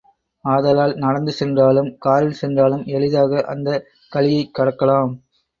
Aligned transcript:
ஆதலால் 0.45 0.95
நடந்து 0.95 1.31
சென்றாலும் 1.31 1.97
காரில் 1.97 2.31
சென்றாலும், 2.31 2.83
எளிதாக 2.87 3.43
அந்தக் 3.45 3.85
கழியைக் 4.11 4.53
கடக்கலாம். 4.59 5.13